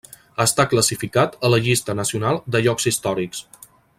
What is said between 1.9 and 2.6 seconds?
nacional